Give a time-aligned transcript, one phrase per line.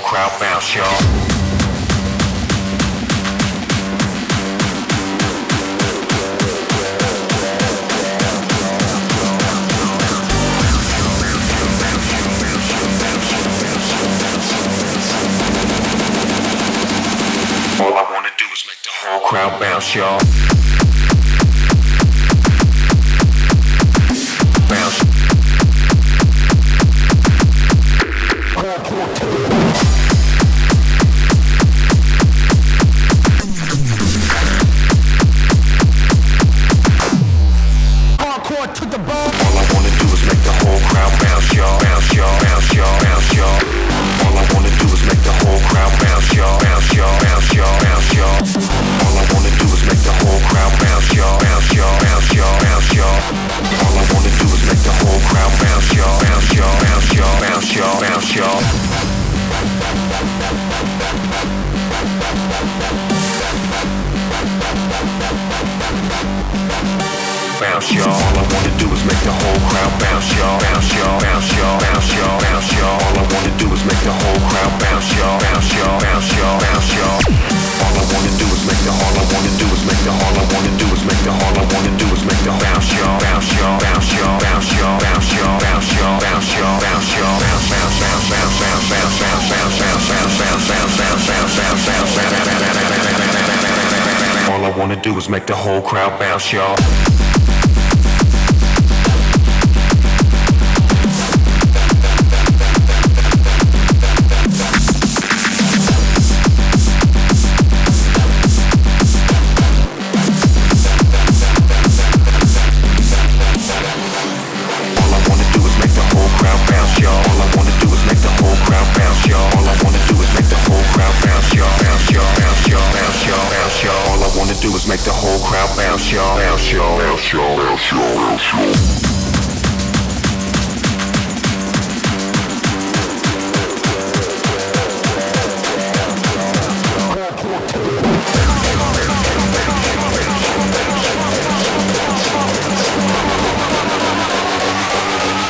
[0.00, 1.30] whole crowd bounce, y'all.
[19.22, 20.59] crowd bounce, y'all.
[94.80, 97.29] wanna do is make the whole crowd bounce, y'all.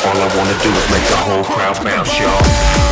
[0.03, 2.90] All I wanna do is make the whole crowd bounce, y'all.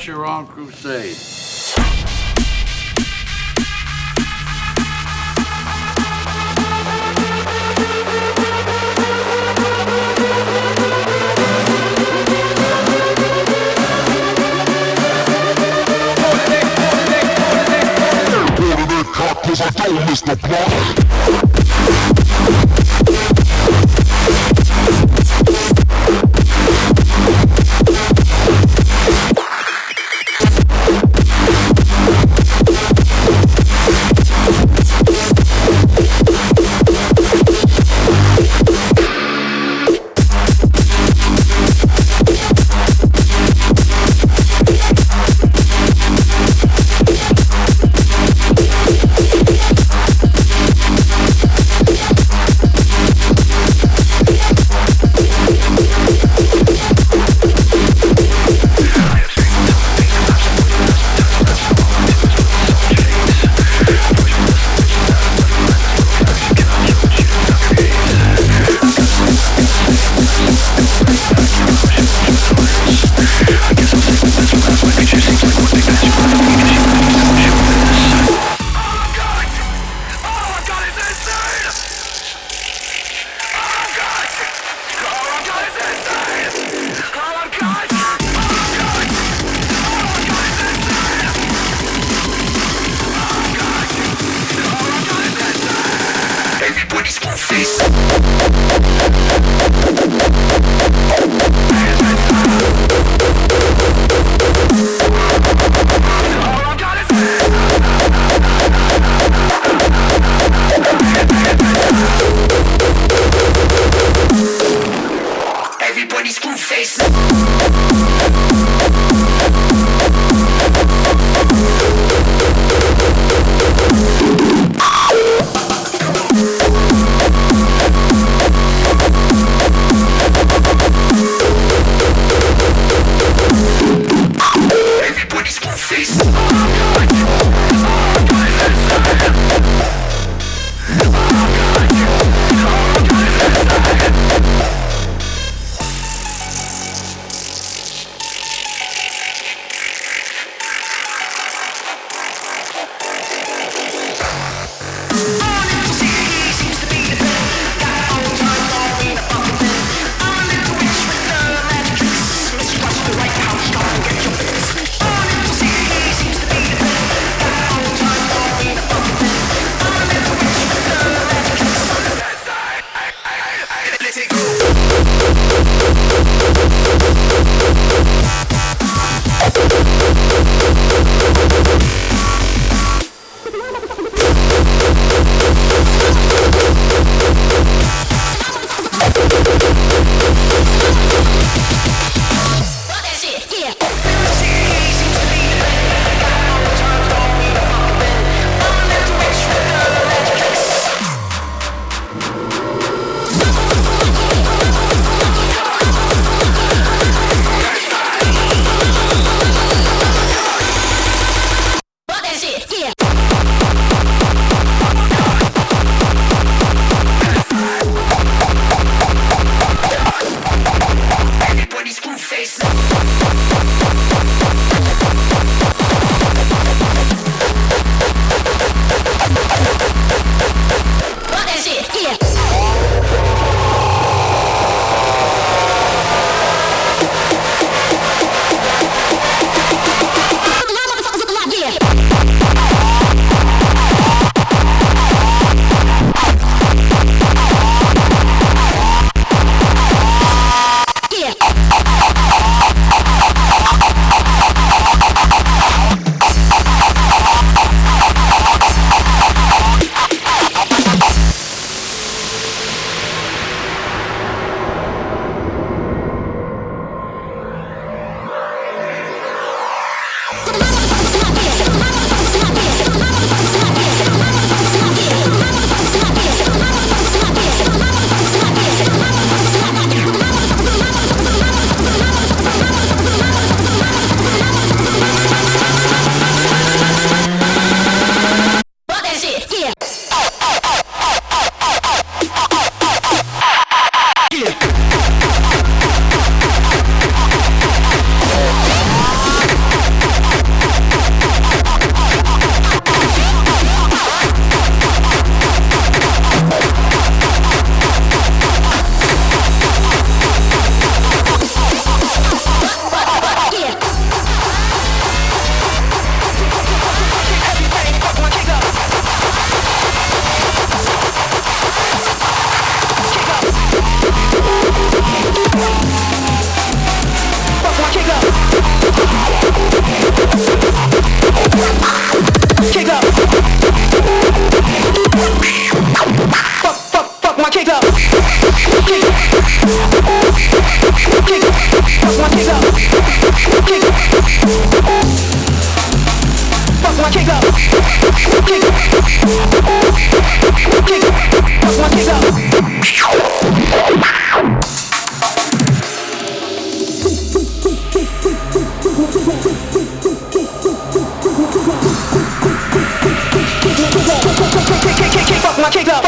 [0.00, 1.16] out your own crusade.
[19.52, 21.59] I don't miss the plot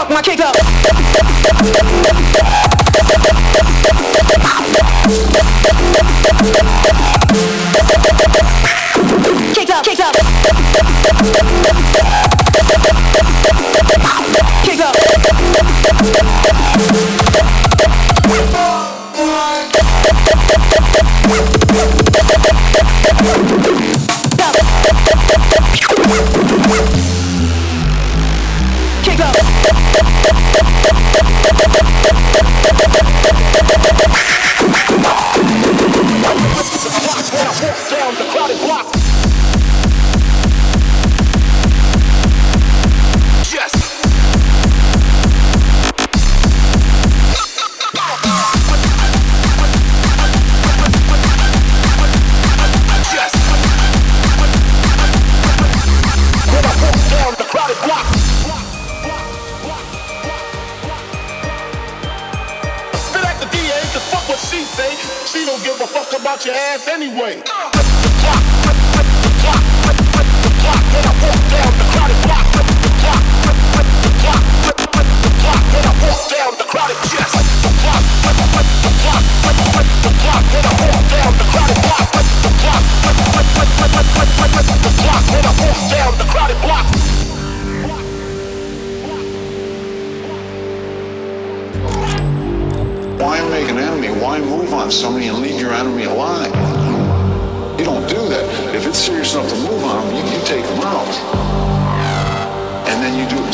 [0.03, 0.57] fuck my cake up.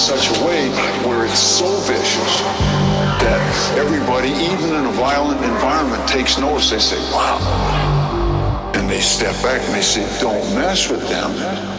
[0.09, 0.71] such a way
[1.07, 2.41] where it's so vicious
[3.21, 6.71] that everybody, even in a violent environment, takes notice.
[6.71, 8.73] They say, wow.
[8.75, 11.78] And they step back and they say, don't mess with them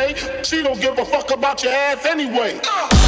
[0.00, 0.42] say.
[0.42, 2.60] She don't give a fuck about your ass anyway.
[2.64, 2.99] Uh.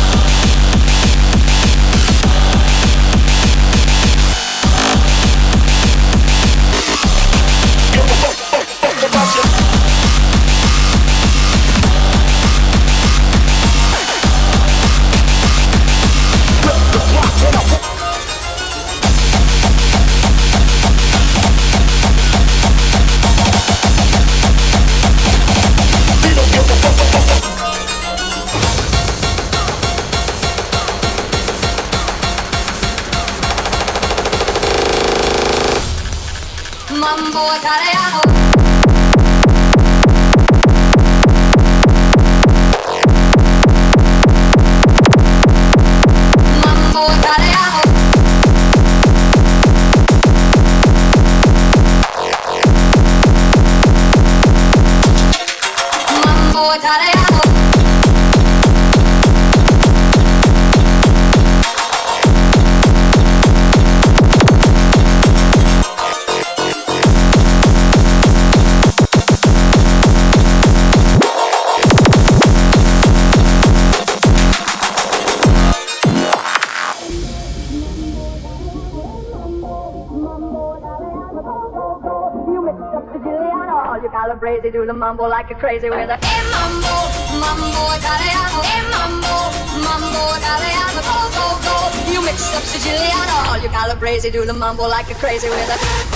[84.13, 86.95] Do the mambo like a crazy with a hey mambo,
[87.41, 89.35] mambo italiano, hey mambo,
[89.81, 92.13] mambo italiano, go go go.
[92.13, 95.71] You mix up Siciliano, all you calabrese do the mambo like a crazy with
[96.09, 96.12] a.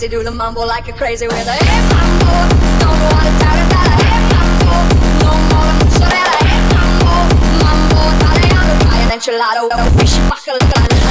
[0.00, 2.32] crazy, do the mambo like a crazy with a hey mambo,
[2.80, 4.74] don't go on a tarantella, hey mambo,
[5.20, 7.12] no more mozzarella, hey mambo,
[7.60, 10.58] mambo italiano, fai un enchilado, fishy bacalao,
[10.88, 11.09] hey mambo,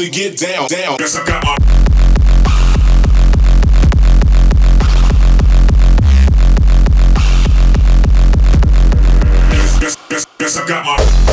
[0.00, 0.96] to get down, down.
[0.96, 1.56] Guess I got my.
[9.80, 11.29] Guess, guess, guess I got my.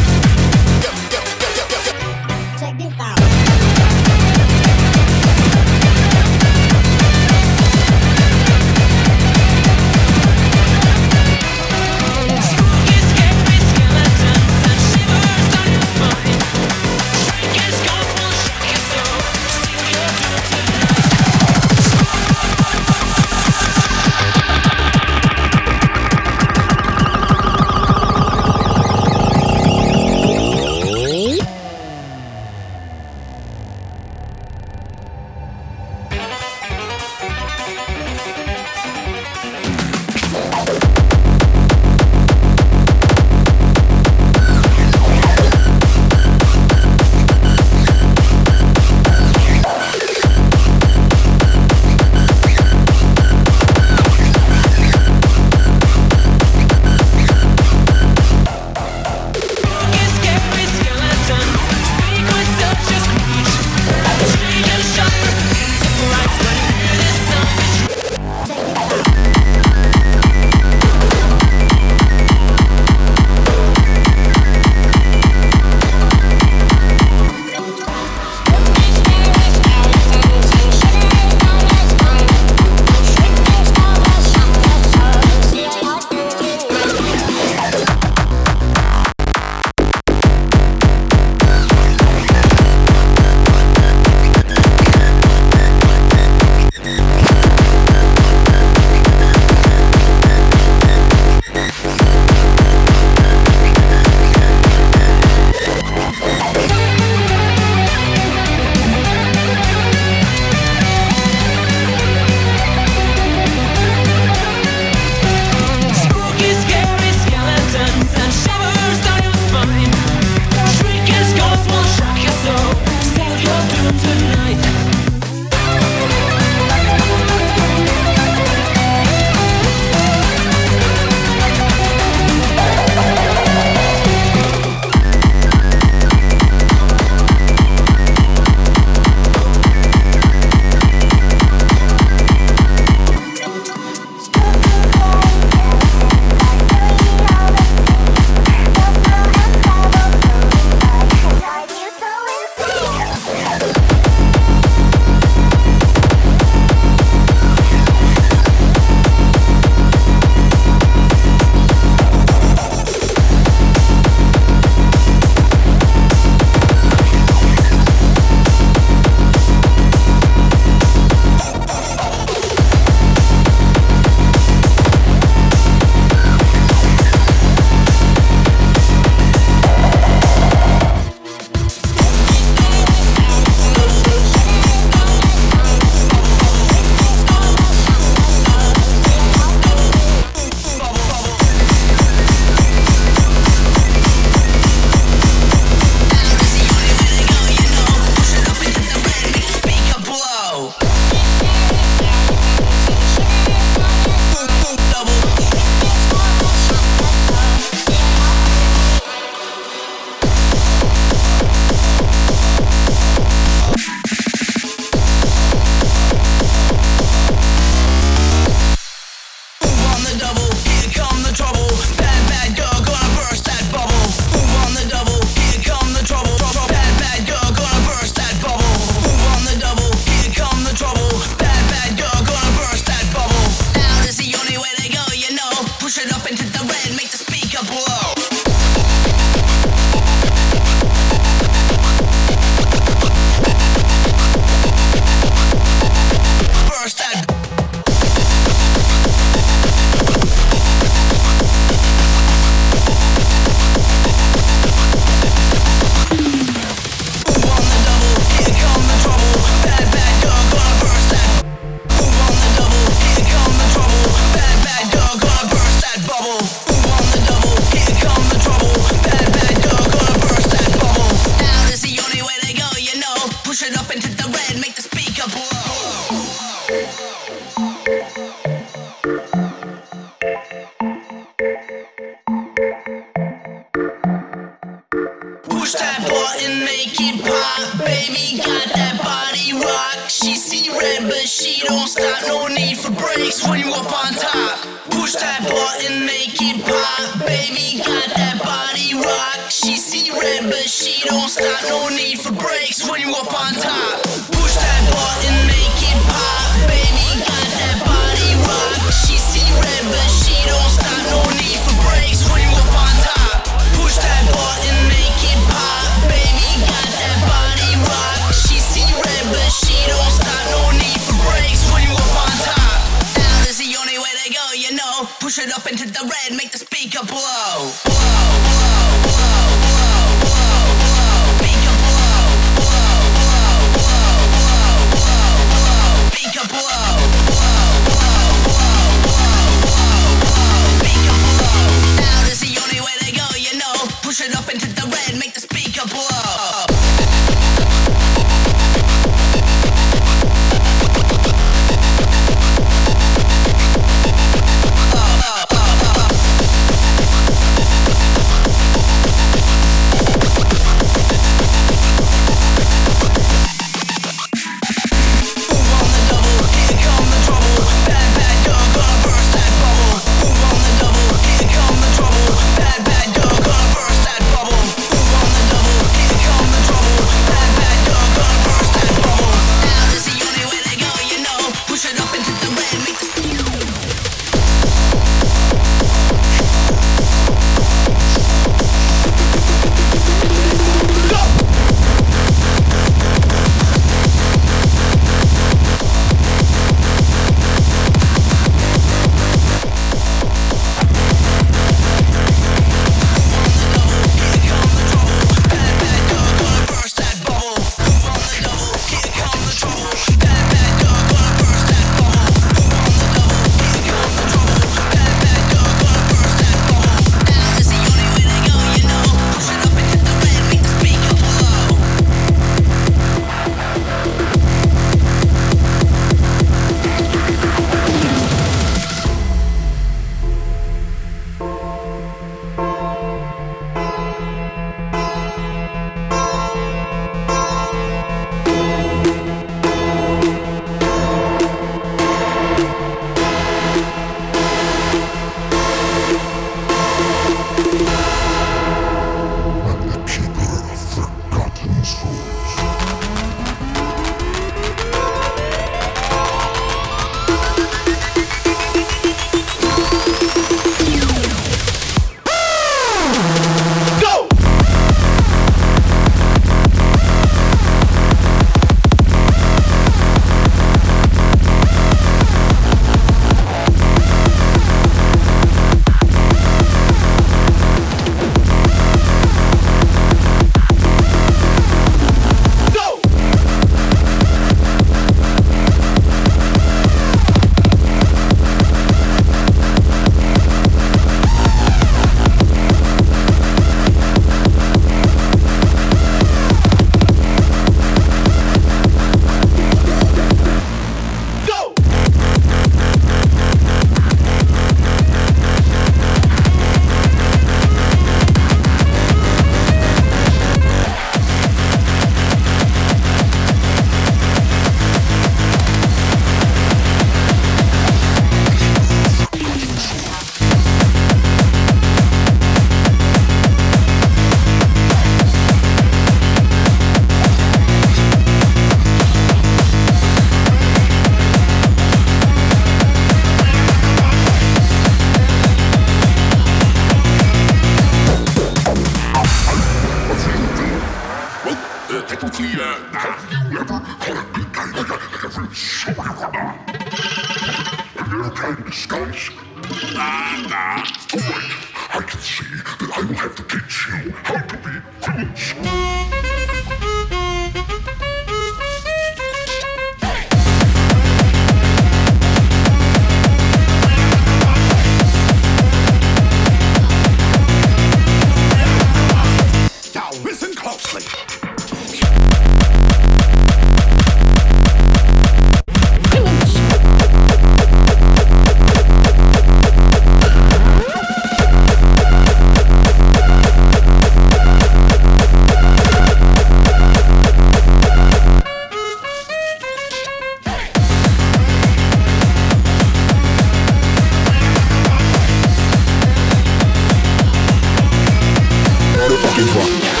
[599.41, 600.00] 衣服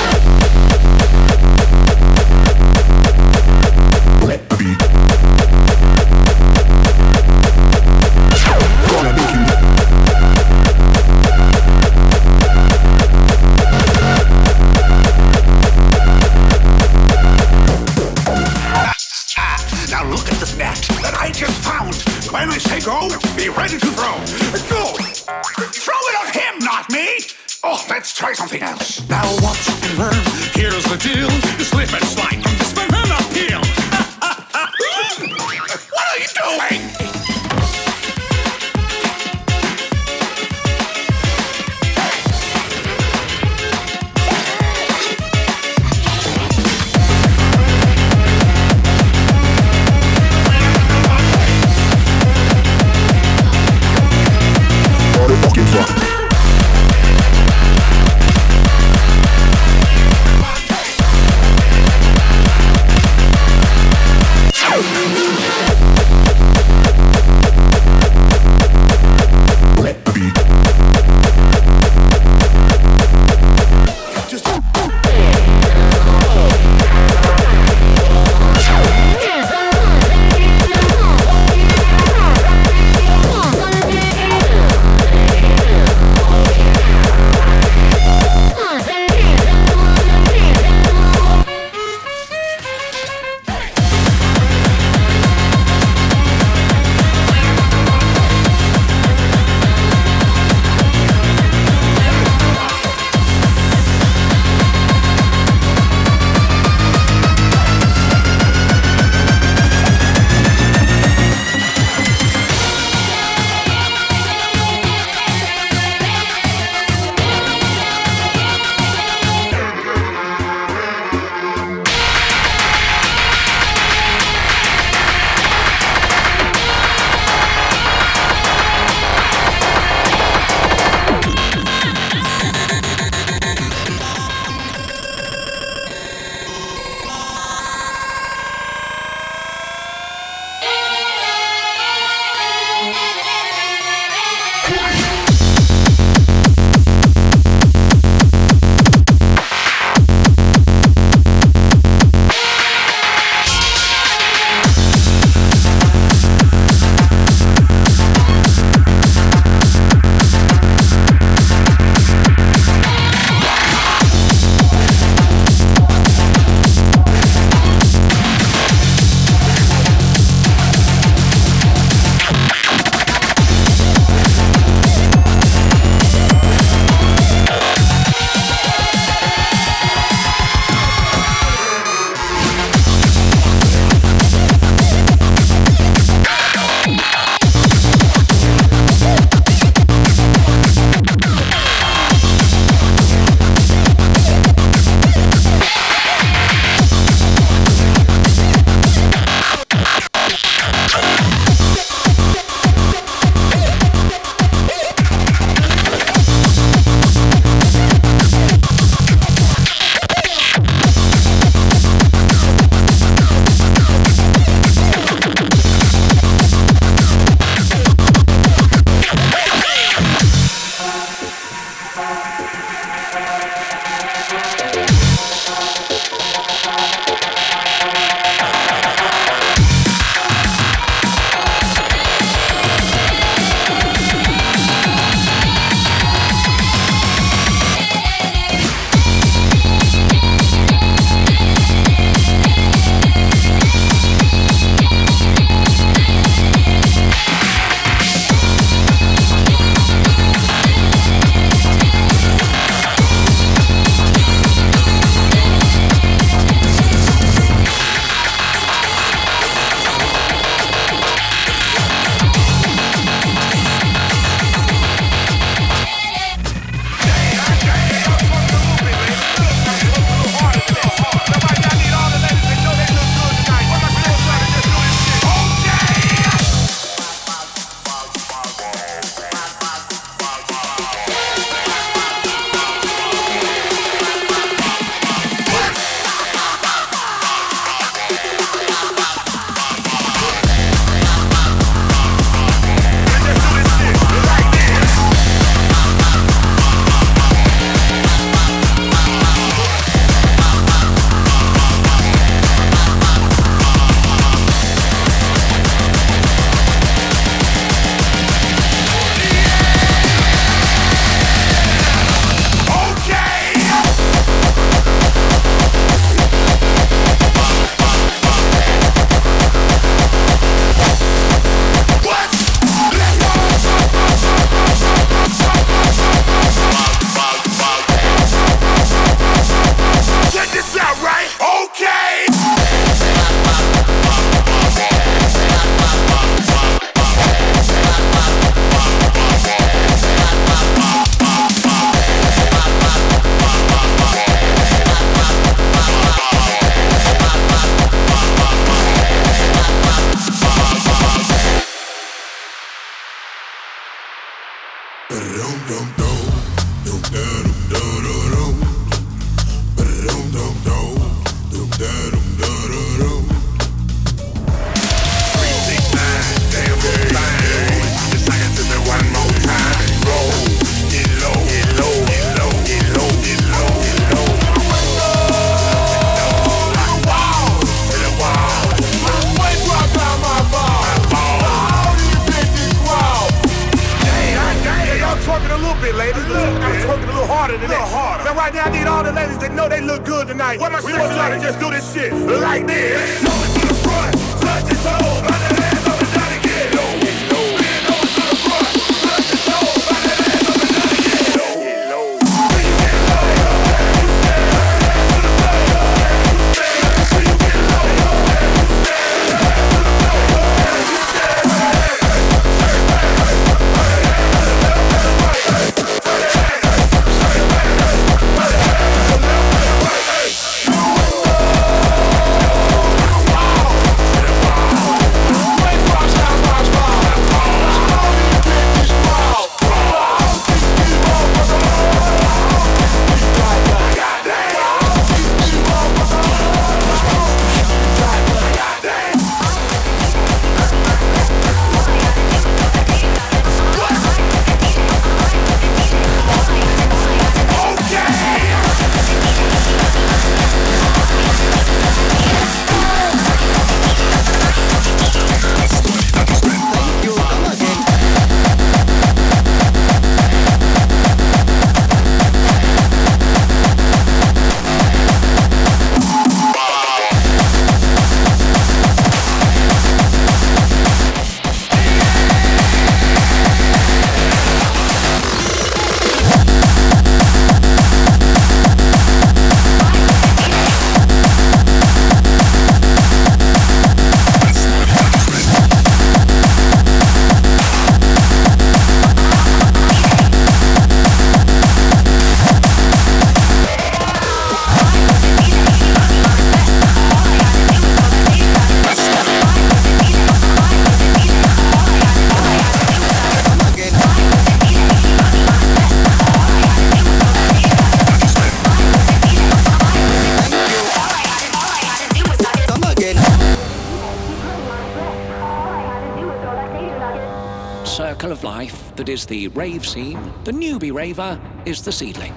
[519.11, 522.31] is the rave scene, the newbie raver is the seedling.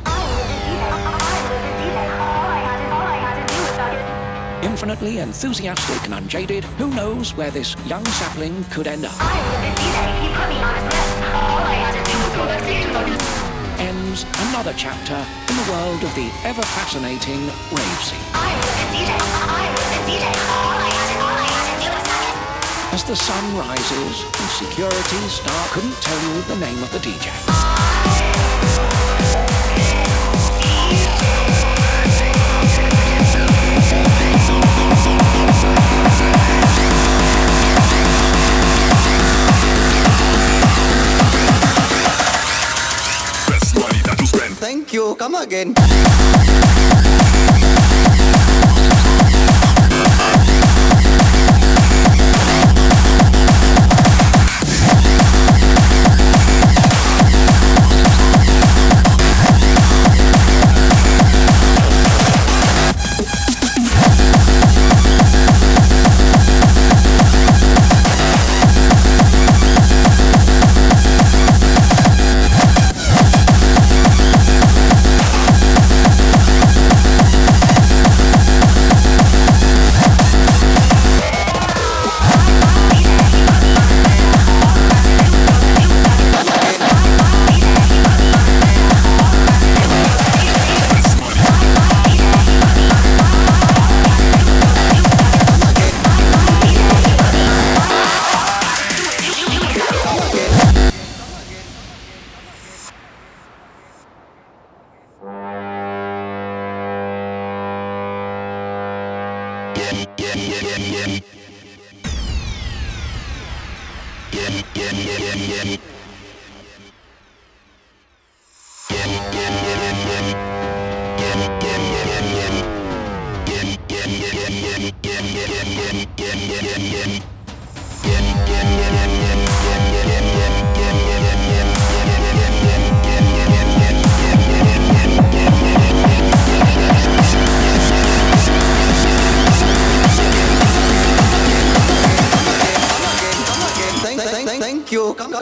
[4.64, 9.14] Infinitely enthusiastic and unjaded, who knows where this young sapling could end up?
[13.78, 15.14] Ends another chapter
[15.48, 18.34] in the world of the ever fascinating rave scene.
[22.94, 27.26] As the sun rises and security start couldn't tell you the name of the DJ.
[43.48, 44.56] Best money that you spend.
[44.58, 45.16] Thank you.
[45.16, 46.93] Come again.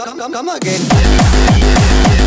[0.04, 2.21] Come, come, come, again.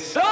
[0.00, 0.29] Disorder!